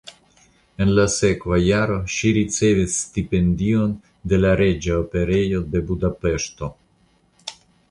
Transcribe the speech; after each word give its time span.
En 0.85 0.91
la 0.99 1.03
sekva 1.15 1.59
jaro 1.63 1.97
ŝi 2.13 2.31
ricevis 2.37 2.95
stipendion 3.03 3.95
de 4.33 4.41
la 4.41 4.57
Reĝa 4.65 4.99
Operejo 5.05 5.63
de 5.77 5.85
Budapeŝto. 5.93 6.75